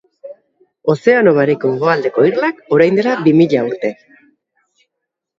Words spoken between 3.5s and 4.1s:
urte.